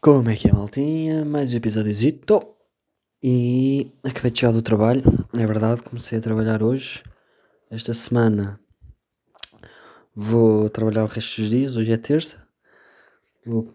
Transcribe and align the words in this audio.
Como 0.00 0.28
é 0.30 0.36
que 0.36 0.48
é, 0.48 0.52
maltinha? 0.52 1.24
Mais 1.24 1.52
um 1.52 1.56
episódio 1.56 1.90
E 3.22 3.90
acabei 4.04 4.30
de 4.30 4.38
chegar 4.38 4.52
do 4.52 4.62
trabalho, 4.62 5.02
é 5.36 5.46
verdade, 5.46 5.82
comecei 5.82 6.18
a 6.18 6.20
trabalhar 6.20 6.62
hoje. 6.62 7.02
Esta 7.70 7.94
semana 7.94 8.60
vou 10.14 10.68
trabalhar 10.68 11.02
o 11.02 11.06
resto 11.06 11.40
dos 11.40 11.50
dias, 11.50 11.76
hoje 11.76 11.90
é 11.90 11.96
terça. 11.96 12.46
Vou, 13.44 13.74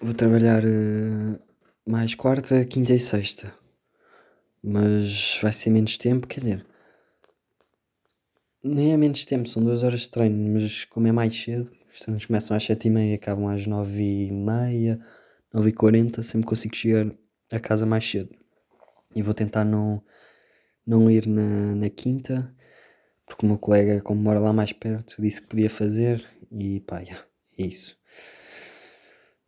vou 0.00 0.14
trabalhar 0.14 0.62
uh, 0.62 1.40
mais 1.86 2.14
quarta, 2.14 2.64
quinta 2.66 2.92
e 2.92 3.00
sexta. 3.00 3.52
Mas 4.62 5.38
vai 5.42 5.52
ser 5.52 5.70
menos 5.70 5.96
tempo, 5.96 6.26
quer 6.28 6.40
dizer. 6.40 6.66
Nem 8.62 8.92
é 8.92 8.96
menos 8.96 9.24
tempo, 9.24 9.48
são 9.48 9.64
duas 9.64 9.82
horas 9.82 10.00
de 10.00 10.10
treino, 10.10 10.52
mas 10.52 10.84
como 10.84 11.08
é 11.08 11.12
mais 11.12 11.34
cedo, 11.34 11.72
os 11.92 11.98
treinos 11.98 12.26
começam 12.26 12.56
às 12.56 12.62
sete 12.62 12.86
e 12.86 12.90
meia, 12.90 13.16
acabam 13.16 13.48
às 13.48 13.66
nove 13.66 14.02
e 14.02 14.30
meia 14.30 15.00
9h40 15.54 16.22
sempre 16.22 16.46
consigo 16.46 16.74
chegar 16.74 17.12
a 17.50 17.60
casa 17.60 17.84
mais 17.84 18.08
cedo. 18.08 18.30
E 19.14 19.22
vou 19.22 19.34
tentar 19.34 19.64
não, 19.64 20.02
não 20.86 21.10
ir 21.10 21.26
na, 21.26 21.74
na 21.74 21.90
quinta, 21.90 22.54
porque 23.26 23.44
o 23.44 23.48
meu 23.48 23.58
colega, 23.58 24.00
como 24.00 24.20
mora 24.20 24.40
lá 24.40 24.52
mais 24.52 24.72
perto, 24.72 25.20
disse 25.20 25.42
que 25.42 25.48
podia 25.48 25.70
fazer 25.70 26.24
e 26.50 26.80
pá, 26.80 27.00
yeah, 27.00 27.24
é 27.58 27.66
isso. 27.66 27.96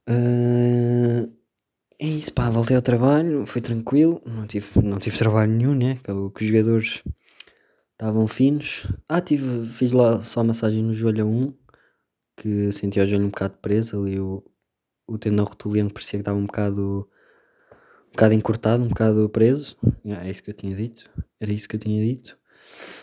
Uh, 0.09 1.33
é 1.99 2.07
isso, 2.07 2.33
pá, 2.33 2.51
voltei 2.51 2.77
ao 2.77 2.83
trabalho, 2.83 3.47
foi 3.47 3.63
tranquilo, 3.63 4.21
não 4.27 4.47
tive, 4.47 4.83
não 4.83 4.99
tive 4.99 5.17
trabalho 5.17 5.53
nenhum, 5.53 5.75
né? 5.75 5.93
Acabou 5.93 6.31
que 6.31 6.43
os 6.43 6.49
jogadores 6.49 7.03
estavam 7.93 8.29
finos. 8.29 8.87
Ah, 9.09 9.21
tive, 9.21 9.65
fiz 9.67 9.93
lá 9.93 10.23
só 10.23 10.41
a 10.41 10.45
massagem 10.45 10.83
no 10.83 10.93
joelho 10.93 11.25
a 11.25 11.27
um, 11.27 11.55
que 12.37 12.71
senti 12.73 13.01
o 13.01 13.07
joelho 13.07 13.25
um 13.25 13.31
bocado 13.31 13.57
preso 13.63 14.03
ali, 14.03 14.19
o, 14.21 14.45
o 15.07 15.19
tendão 15.19 15.45
rotuliano 15.45 15.91
parecia 15.91 16.19
que 16.19 16.23
estava 16.23 16.39
um 16.39 16.47
bocado, 16.47 17.09
um 18.09 18.13
bocado 18.13 18.35
encurtado, 18.35 18.85
um 18.85 18.89
bocado 18.89 19.29
preso. 19.29 19.77
É 20.05 20.31
isso 20.31 20.43
que 20.43 20.51
eu 20.51 20.55
tinha 20.55 20.75
dito. 20.75 21.11
Era 21.41 21.53
isso 21.53 21.69
que 21.69 21.77
eu 21.77 21.81
tinha 21.81 22.05
dito. 22.05 22.39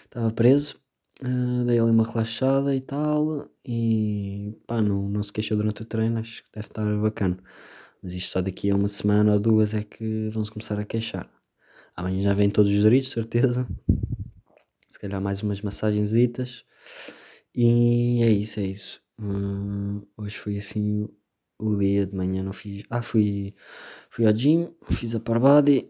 Estava 0.03 0.31
preso. 0.31 0.79
Uh, 1.21 1.63
dei 1.65 1.79
ali 1.79 1.91
uma 1.91 2.07
relaxada 2.07 2.75
e 2.75 2.81
tal. 2.81 3.47
E 3.65 4.57
pá, 4.65 4.81
não, 4.81 5.07
não 5.09 5.21
se 5.21 5.31
queixou 5.31 5.57
durante 5.57 5.83
o 5.83 5.85
treino. 5.85 6.19
Acho 6.19 6.43
que 6.43 6.51
deve 6.51 6.67
estar 6.67 6.97
bacana. 6.97 7.37
Mas 8.01 8.13
isto 8.13 8.31
só 8.31 8.41
daqui 8.41 8.71
a 8.71 8.75
uma 8.75 8.87
semana 8.87 9.33
ou 9.33 9.39
duas 9.39 9.73
é 9.73 9.83
que 9.83 10.29
vão 10.29 10.43
se 10.43 10.51
começar 10.51 10.79
a 10.79 10.85
queixar. 10.85 11.29
Amanhã 11.95 12.21
já 12.21 12.33
vêm 12.33 12.49
todos 12.49 12.73
os 12.73 12.81
doritos, 12.81 13.11
certeza. 13.11 13.67
Se 14.89 14.99
calhar 14.99 15.21
mais 15.21 15.43
umas 15.43 15.61
massagens. 15.61 16.13
E 16.13 16.31
é 18.23 18.29
isso, 18.29 18.59
é 18.59 18.63
isso. 18.63 19.01
Uh, 19.19 20.07
hoje 20.17 20.37
foi 20.37 20.57
assim 20.57 21.07
o 21.61 21.77
dia 21.77 22.05
de 22.05 22.15
manhã 22.15 22.43
não 22.43 22.53
fiz. 22.53 22.83
Ah, 22.89 23.01
fui, 23.01 23.53
fui 24.09 24.25
ao 24.25 24.35
gym, 24.35 24.73
fiz 24.89 25.15
a 25.15 25.19
par 25.19 25.39
body, 25.39 25.89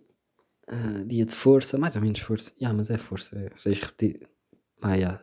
uh, 0.69 1.05
dia 1.05 1.25
de 1.25 1.33
força, 1.33 1.77
mais 1.77 1.95
ou 1.95 2.01
menos 2.01 2.19
força. 2.19 2.51
Yeah, 2.59 2.77
mas 2.77 2.89
é 2.89 2.97
força, 2.97 3.37
é 3.37 3.49
6 3.55 3.79
repetições. 3.79 4.29
Ah, 4.81 4.95
yeah. 4.95 5.21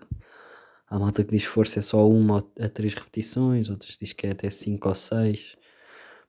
Há 0.88 0.98
malta 0.98 1.22
que 1.22 1.30
diz 1.30 1.44
força 1.44 1.80
é 1.80 1.82
só 1.82 2.08
uma 2.08 2.38
a 2.60 2.68
três 2.68 2.94
repetições, 2.94 3.68
outros 3.68 3.98
diz 3.98 4.12
que 4.14 4.26
é 4.26 4.30
até 4.30 4.48
5 4.48 4.88
ou 4.88 4.94
6. 4.94 5.56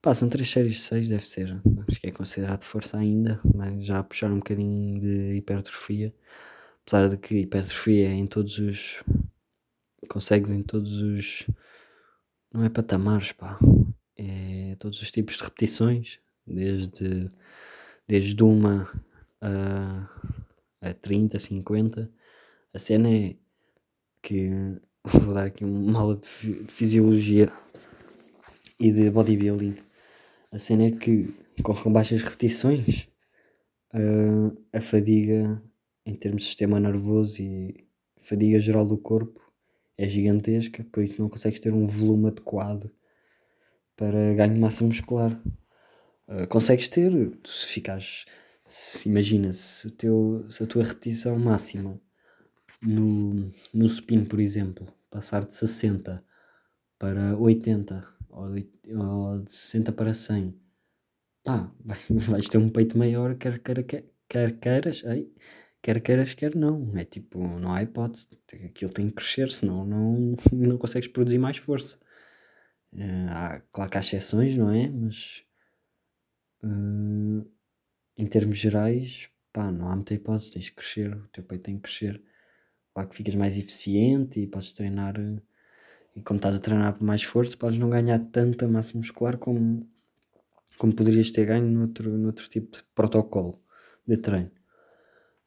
Pá, 0.02 0.14
são 0.14 0.30
3 0.30 0.50
séries 0.50 0.74
de 0.74 0.80
6, 0.80 1.10
deve 1.10 1.30
ser. 1.30 1.62
Acho 1.88 2.00
que 2.00 2.08
é 2.08 2.12
considerado 2.12 2.64
força 2.64 2.98
ainda, 2.98 3.40
mas 3.56 3.86
já 3.86 4.04
puxar 4.04 4.32
um 4.32 4.38
bocadinho 4.38 5.00
de 5.00 5.36
hipertrofia. 5.38 6.14
Apesar 6.86 7.08
de 7.08 7.18
que 7.18 7.36
hipertrofia 7.40 8.10
é 8.10 8.14
em 8.14 8.28
todos 8.28 8.58
os. 8.60 9.04
Consegues 10.10 10.52
em 10.52 10.64
todos 10.64 11.02
os. 11.02 11.48
Não 12.54 12.64
é 12.64 12.70
patamares, 12.70 13.32
pá 13.32 13.60
é 14.20 14.76
todos 14.76 15.02
os 15.02 15.10
tipos 15.10 15.38
de 15.38 15.44
repetições, 15.44 16.20
desde, 16.46 17.32
desde 18.06 18.44
uma 18.44 18.92
a, 19.42 20.10
a 20.82 20.94
30, 20.94 21.40
50. 21.40 22.12
A 22.74 22.80
cena 22.80 23.10
é 23.10 23.36
que 24.22 24.50
vou 25.06 25.34
dar 25.34 25.46
aqui 25.46 25.64
uma 25.64 26.00
aula 26.00 26.18
de, 26.18 26.28
fisiologia 26.68 27.52
e 28.78 28.92
de 28.92 29.10
bodybuilding. 29.10 29.76
A 30.52 30.60
cena 30.60 30.88
é 30.88 30.92
que 30.92 31.34
com 31.64 31.92
baixas 31.92 32.22
repetições 32.22 33.08
a 34.74 34.82
fadiga 34.82 35.62
em 36.06 36.16
termos 36.16 36.44
de 36.44 36.48
sistema 36.50 36.80
nervoso 36.80 37.42
e 37.42 37.88
fadiga 38.18 38.60
geral 38.60 38.86
do 38.86 38.98
corpo 38.98 39.40
é 39.98 40.08
gigantesca, 40.08 40.86
por 40.92 41.04
isso 41.04 41.22
não 41.22 41.30
consegues 41.30 41.60
ter 41.60 41.74
um 41.74 41.86
volume 41.86 42.28
adequado 42.28 42.92
para 44.00 44.34
ganho 44.34 44.54
de 44.54 44.60
massa 44.62 44.86
muscular. 44.86 45.38
Uh, 46.26 46.48
consegues 46.48 46.88
ter, 46.88 47.12
se 47.44 47.68
ficares, 47.68 48.26
se, 48.66 49.10
imagina, 49.10 49.52
se, 49.52 49.88
o 49.88 49.92
teu, 49.92 50.46
se 50.50 50.64
a 50.64 50.66
tua 50.66 50.86
repetição 50.86 51.38
máxima 51.38 52.00
no, 52.82 53.50
no 53.74 53.90
supino, 53.90 54.26
por 54.26 54.40
exemplo, 54.40 54.88
passar 55.12 55.44
de 55.44 55.54
60 55.54 56.24
para 56.98 57.38
80 57.38 58.08
ou 58.30 58.54
de, 58.54 58.70
ou 58.96 59.40
de 59.40 59.52
60 59.52 59.92
para 59.92 60.14
100, 60.14 60.58
pá, 61.44 61.70
vais, 61.84 62.06
vais 62.10 62.48
ter 62.48 62.58
um 62.58 62.70
peito 62.70 62.98
maior, 62.98 63.36
quer, 63.36 63.60
quer, 63.60 63.84
quer, 63.84 64.06
quer 64.30 64.60
queiras, 64.60 65.04
ei, 65.04 65.30
quer 65.82 66.00
queiras, 66.00 66.34
quer 66.34 66.56
não. 66.56 66.90
É 66.96 67.04
tipo, 67.04 67.40
não 67.60 67.74
há 67.74 67.84
hipótese, 67.84 68.30
aquilo 68.64 68.94
tem 68.94 69.10
que 69.10 69.16
crescer, 69.16 69.52
senão 69.52 69.86
não, 69.86 70.38
não 70.54 70.78
consegues 70.78 71.10
produzir 71.10 71.40
mais 71.40 71.58
força. 71.58 71.98
Uh, 72.94 73.30
há, 73.30 73.62
claro 73.72 73.92
que 73.92 73.98
há 73.98 74.02
exceções, 74.02 74.56
não 74.56 74.72
é? 74.72 74.90
Mas 74.90 75.44
uh, 76.64 77.48
em 78.18 78.26
termos 78.26 78.58
gerais, 78.58 79.30
pá, 79.54 79.72
não 79.72 79.90
há 79.90 79.96
muita 79.96 80.14
hipótese, 80.14 80.52
tens 80.52 80.70
que 80.70 80.76
crescer, 80.76 81.16
o 81.16 81.28
teu 81.28 81.44
peito 81.44 81.64
tem 81.64 81.76
que 81.76 81.84
crescer. 81.84 82.22
Claro 82.94 83.10
que 83.10 83.16
ficas 83.16 83.36
mais 83.36 83.58
eficiente 83.58 84.42
e 84.42 84.48
podes 84.48 84.74
treinar, 84.74 85.16
e 86.16 86.22
como 86.22 86.38
estás 86.38 86.56
a 86.56 86.60
treinar 86.60 86.98
por 86.98 87.04
mais 87.06 87.24
força, 87.24 87.56
podes 87.56 87.78
não 87.78 87.90
ganhar 87.90 88.20
tanta 88.32 88.68
massa 88.68 88.98
muscular 88.98 89.38
como, 89.38 89.88
como 90.78 90.94
poderias 90.94 91.30
ter 91.32 91.46
ganho 91.46 91.68
noutro, 91.68 92.18
noutro 92.18 92.50
tipo 92.50 92.78
de 92.78 92.84
protocolo 92.96 93.62
de 94.08 94.18
treino. 94.18 94.52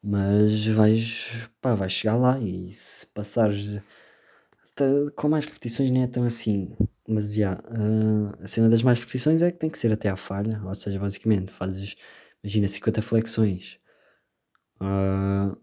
Mas 0.01 0.65
vais, 0.67 1.49
pá, 1.61 1.75
vais 1.75 1.91
chegar 1.91 2.15
lá 2.15 2.39
e 2.39 2.71
se 2.73 3.05
passares 3.07 3.81
com 5.15 5.29
mais 5.29 5.45
repetições 5.45 5.91
nem 5.91 6.03
é 6.03 6.07
tão 6.07 6.23
assim. 6.23 6.75
Mas 7.07 7.33
já, 7.33 7.55
uh, 7.55 8.43
a 8.43 8.47
cena 8.47 8.69
das 8.69 8.81
mais 8.81 8.99
repetições 8.99 9.41
é 9.41 9.51
que 9.51 9.59
tem 9.59 9.69
que 9.69 9.77
ser 9.77 9.91
até 9.91 10.09
à 10.09 10.15
falha. 10.15 10.61
Ou 10.65 10.75
seja, 10.75 10.99
basicamente, 10.99 11.51
fazes, 11.51 11.95
imagina, 12.43 12.67
50 12.67 13.01
flexões. 13.01 13.79
Uh, 14.81 15.57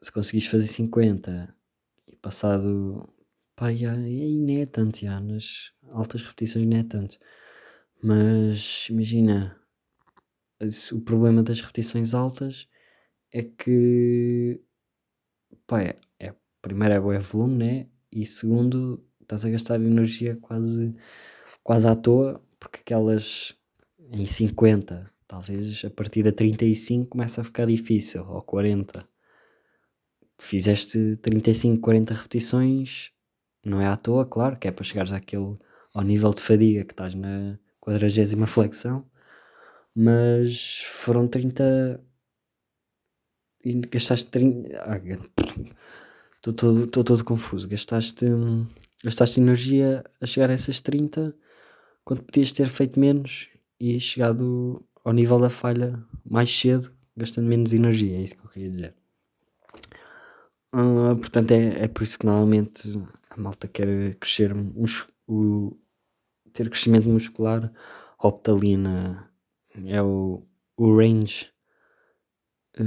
se 0.00 0.12
conseguires 0.12 0.46
fazer 0.48 0.66
50 0.66 1.54
e 2.08 2.16
passado. 2.16 3.08
Pá, 3.56 3.72
e 3.72 3.86
aí 3.86 4.38
nem 4.40 4.62
é 4.62 4.66
tanto, 4.66 5.00
já, 5.00 5.20
nas 5.20 5.72
altas 5.90 6.22
repetições 6.22 6.66
nem 6.66 6.80
é 6.80 6.84
tanto. 6.84 7.18
Mas 8.02 8.88
imagina, 8.90 9.58
o 10.92 11.00
problema 11.00 11.42
das 11.42 11.60
repetições 11.60 12.14
altas 12.14 12.68
é 13.32 13.42
que. 13.42 14.60
Pá, 15.66 15.82
é, 15.82 15.96
é, 16.18 16.34
primeiro 16.62 16.94
é 16.94 17.00
o 17.00 17.20
volume, 17.20 17.56
né? 17.56 17.88
E 18.12 18.26
segundo, 18.26 19.04
estás 19.24 19.44
a 19.44 19.50
gastar 19.50 19.76
energia 19.76 20.36
quase, 20.40 20.94
quase 21.62 21.88
à 21.88 21.94
toa, 21.94 22.42
porque 22.58 22.80
aquelas 22.80 23.54
em 24.12 24.26
50, 24.26 25.04
talvez 25.26 25.84
a 25.84 25.90
partir 25.90 26.22
da 26.22 26.32
35 26.32 27.08
começa 27.08 27.40
a 27.40 27.44
ficar 27.44 27.66
difícil, 27.66 28.24
ou 28.28 28.42
40. 28.42 29.06
Fizeste 30.38 31.16
35, 31.16 31.80
40 31.80 32.14
repetições, 32.14 33.12
não 33.64 33.80
é 33.80 33.86
à 33.86 33.96
toa, 33.96 34.26
claro, 34.26 34.58
que 34.58 34.68
é 34.68 34.70
para 34.70 34.84
chegares 34.84 35.12
àquele, 35.12 35.54
ao 35.94 36.02
nível 36.02 36.30
de 36.30 36.40
fadiga 36.40 36.84
que 36.84 36.92
estás 36.92 37.14
na 37.14 37.58
40 37.80 38.46
flexão, 38.46 39.06
mas 39.94 40.80
foram 40.80 41.28
30 41.28 42.00
e 43.64 43.72
gastaste 43.80 44.30
30. 44.30 44.68
Estou 46.36 46.52
ah, 46.52 46.56
todo, 46.56 46.86
todo 46.86 47.24
confuso. 47.24 47.66
Gastaste 47.66 48.26
gastaste 49.04 49.38
energia 49.38 50.02
a 50.20 50.26
chegar 50.26 50.48
a 50.50 50.54
essas 50.54 50.80
30 50.80 51.36
quando 52.04 52.22
podias 52.22 52.50
ter 52.52 52.68
feito 52.68 52.98
menos 52.98 53.48
e 53.78 54.00
chegado 54.00 54.82
ao 55.04 55.12
nível 55.12 55.38
da 55.38 55.50
falha 55.50 56.02
mais 56.24 56.50
cedo, 56.50 56.90
gastando 57.14 57.46
menos 57.46 57.74
energia, 57.74 58.16
é 58.16 58.22
isso 58.22 58.34
que 58.34 58.44
eu 58.44 58.50
queria 58.50 58.70
dizer. 58.70 58.94
Uh, 60.74 61.16
portanto, 61.16 61.52
é, 61.52 61.84
é 61.84 61.88
por 61.88 62.02
isso 62.02 62.18
que 62.18 62.26
normalmente 62.26 63.00
a 63.30 63.36
malta 63.40 63.68
quer 63.68 64.14
crescer, 64.16 64.52
o, 65.26 65.76
ter 66.52 66.68
crescimento 66.70 67.08
muscular, 67.08 67.70
opta 68.18 68.52
ali 68.52 68.76
na, 68.76 69.28
é 69.86 70.02
o, 70.02 70.42
o 70.76 70.96
range 70.96 71.50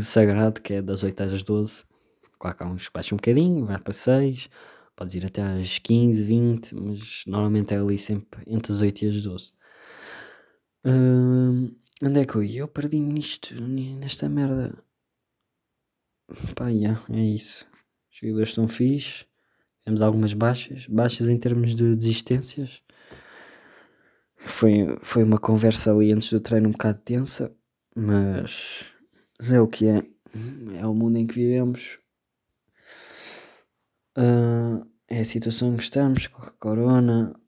sagrado, 0.02 0.62
que 0.62 0.74
é 0.74 0.82
das 0.82 1.04
8 1.04 1.24
às 1.24 1.44
12. 1.44 1.86
Claro 2.40 2.58
que 2.58 2.64
há 2.64 2.68
uns 2.68 2.88
que 2.88 2.94
baixam 2.94 3.16
um 3.16 3.18
bocadinho, 3.18 3.66
vai 3.66 3.80
para 3.80 3.94
6, 3.94 4.50
Podes 4.98 5.14
ir 5.14 5.28
até 5.28 5.44
às 5.44 5.78
15, 5.78 6.24
20, 6.24 6.76
mas 6.76 7.24
normalmente 7.28 7.72
é 7.72 7.78
ali 7.78 8.00
sempre 8.00 8.42
entre 8.48 8.74
as 8.74 8.82
8 8.82 9.06
e 9.06 9.10
as 9.10 9.22
12. 9.22 9.52
Hum, 10.84 11.76
onde 12.02 12.20
é 12.20 12.26
que 12.26 12.36
eu 12.36 12.44
ia? 12.44 12.62
Eu 12.62 12.68
perdi-me 12.68 13.14
nisto, 13.14 13.54
nesta 13.62 14.28
merda. 14.28 14.76
Pá, 16.56 16.70
yeah, 16.70 17.00
é 17.12 17.22
isso. 17.22 17.68
Os 18.12 18.18
jogadores 18.18 18.50
estão 18.50 18.68
fixe. 18.68 19.26
Temos 19.86 20.02
algumas 20.02 20.34
baixas. 20.34 20.88
Baixas 20.88 21.30
em 21.30 21.38
termos 21.38 21.76
de 21.76 21.96
desistências. 21.96 22.82
Foi, 24.36 24.98
foi 25.04 25.24
uma 25.24 25.38
conversa 25.38 25.94
ali 25.94 26.12
antes 26.12 26.32
do 26.32 26.40
treino 26.40 26.70
um 26.70 26.72
bocado 26.72 27.00
tensa. 27.06 27.56
Mas 27.96 28.84
é 29.48 29.62
o 29.62 29.68
que 29.68 29.86
é. 29.86 30.02
É 30.80 30.88
o 30.88 30.94
mundo 30.96 31.18
em 31.18 31.28
que 31.28 31.36
vivemos. 31.36 32.00
Uh, 34.18 34.84
é 35.08 35.22
a 35.22 35.26
situação 35.26 35.78
que 35.78 35.84
estamos, 35.84 36.26
com 36.26 36.42
a 36.42 36.52
corona, 36.52 37.40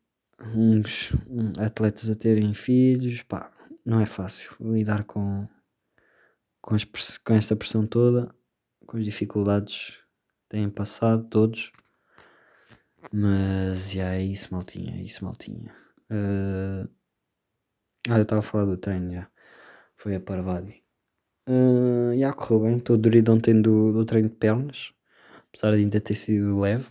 uns 0.56 1.12
atletas 1.58 2.10
a 2.10 2.16
terem 2.16 2.54
filhos, 2.54 3.24
pá, 3.24 3.52
não 3.84 4.00
é 4.00 4.06
fácil 4.06 4.56
lidar 4.62 5.04
com, 5.04 5.48
com, 6.62 6.76
as, 6.76 6.84
com 6.86 7.34
esta 7.34 7.56
pressão 7.56 7.88
toda, 7.88 8.34
com 8.86 8.98
as 8.98 9.04
dificuldades 9.04 9.98
que 9.98 10.50
têm 10.50 10.70
passado 10.70 11.28
todos. 11.28 11.72
Mas 13.12 13.92
já 13.92 14.14
é 14.14 14.22
isso, 14.22 14.54
maltinha, 14.54 14.96
é 14.96 15.02
isso, 15.02 15.26
maltinha. 15.26 15.74
Uh, 16.12 16.88
ah, 18.10 18.18
eu 18.18 18.24
estava 18.24 18.40
a 18.40 18.44
falar 18.44 18.66
do 18.66 18.78
treino, 18.78 19.12
já. 19.12 19.28
Foi 19.96 20.16
a 20.16 20.20
Parvati. 20.20 20.84
Uh, 21.48 22.18
já 22.20 22.32
correu 22.34 22.60
bem, 22.62 22.78
estou 22.78 22.98
dorido 22.98 23.34
ontem 23.34 23.60
do, 23.60 23.92
do 23.92 24.06
treino 24.06 24.30
de 24.30 24.36
pernas, 24.36 24.94
apesar 25.50 25.72
de 25.72 25.82
ainda 25.82 26.00
ter 26.00 26.16
sido 26.16 26.60
leve, 26.60 26.90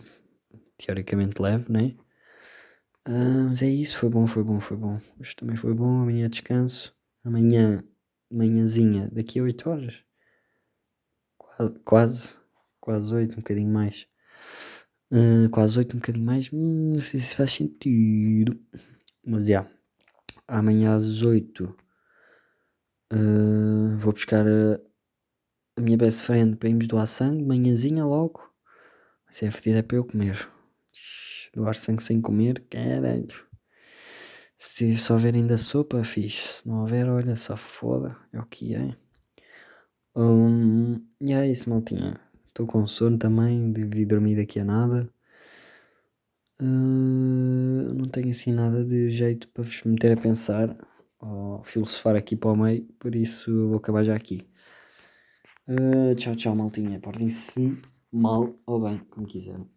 teoricamente 0.77 1.41
leve, 1.41 1.71
né? 1.71 1.95
Uh, 3.07 3.47
mas 3.47 3.61
é 3.61 3.69
isso, 3.69 3.97
foi 3.97 4.09
bom, 4.09 4.27
foi 4.27 4.43
bom, 4.43 4.59
foi 4.59 4.77
bom. 4.77 4.97
Hoje 5.19 5.35
também 5.35 5.55
foi 5.55 5.73
bom, 5.73 6.01
amanhã 6.01 6.29
descanso. 6.29 6.95
Amanhã, 7.23 7.83
manhãzinha, 8.29 9.09
daqui 9.11 9.39
a 9.39 9.43
8 9.43 9.69
horas. 9.69 10.03
Quase, 11.37 11.79
quase, 11.83 12.35
quase 12.79 13.15
8, 13.15 13.33
um 13.33 13.35
bocadinho 13.37 13.71
mais. 13.71 14.07
Uh, 15.11 15.49
quase 15.49 15.79
8, 15.79 15.95
um 15.95 15.99
bocadinho 15.99 16.25
mais. 16.25 16.49
Hum, 16.53 16.93
não 16.93 17.01
sei 17.01 17.19
se 17.19 17.35
faz 17.35 17.51
sentido. 17.51 18.59
Mas 19.25 19.45
já. 19.45 19.61
Yeah. 19.61 19.79
Amanhã 20.47 20.95
às 20.95 21.21
8 21.21 21.63
uh, 21.63 21.75
ah, 23.11 23.97
vou 23.97 24.13
buscar 24.13 24.47
a, 24.47 24.79
a, 25.77 25.81
minha 25.81 25.97
best 25.97 26.23
friend 26.23 26.57
para 26.57 26.69
irmos 26.69 26.87
doar 26.87 27.05
sangue. 27.07 27.43
Manhãzinha 27.43 28.05
logo. 28.05 28.48
Mas 29.29 29.43
é 29.43 29.51
fedida 29.51 29.79
é 29.79 29.81
para 29.81 29.97
eu 29.97 30.03
comer 30.03 30.49
doar 31.53 31.75
sangue 31.75 32.03
sem 32.03 32.21
comer, 32.21 32.63
caralho. 32.69 33.27
Se 34.57 34.97
só 34.97 35.13
houver 35.13 35.35
ainda 35.35 35.57
sopa, 35.57 36.03
fixe. 36.03 36.59
Se 36.59 36.67
não 36.67 36.81
houver, 36.81 37.07
olha, 37.07 37.35
só 37.35 37.55
foda. 37.55 38.17
É 38.33 38.39
o 38.39 38.45
que 38.45 38.75
é. 38.75 38.95
Um, 40.15 41.01
e 41.21 41.33
é 41.33 41.49
isso, 41.49 41.69
maltinha. 41.69 42.19
Estou 42.47 42.67
com 42.67 42.85
sono 42.87 43.17
também, 43.17 43.71
devi 43.71 44.05
dormir 44.05 44.35
daqui 44.35 44.59
a 44.59 44.65
nada. 44.65 45.09
Uh, 46.61 47.93
não 47.93 48.05
tenho 48.11 48.31
assim 48.31 48.51
nada 48.51 48.83
de 48.83 49.09
jeito 49.09 49.47
para 49.49 49.63
vos 49.63 49.81
meter 49.83 50.11
a 50.11 50.21
pensar 50.21 50.75
ou 51.17 51.63
filosofar 51.63 52.17
aqui 52.17 52.35
para 52.35 52.51
o 52.51 52.55
meio, 52.57 52.83
por 52.99 53.15
isso 53.15 53.69
vou 53.69 53.77
acabar 53.77 54.03
já 54.03 54.13
aqui. 54.13 54.45
Uh, 55.67 56.13
tchau, 56.15 56.35
tchau, 56.35 56.55
maltinha. 56.55 56.99
Portem-se 56.99 57.79
mal 58.11 58.55
ou 58.65 58.79
bem, 58.81 58.99
como 59.09 59.27
quiserem. 59.27 59.69